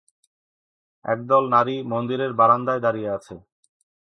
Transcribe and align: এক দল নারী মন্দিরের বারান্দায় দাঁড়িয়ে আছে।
এক 1.05 1.19
দল 1.27 1.43
নারী 1.55 1.75
মন্দিরের 1.91 2.31
বারান্দায় 2.33 2.81
দাঁড়িয়ে 2.85 3.09
আছে। 3.17 3.35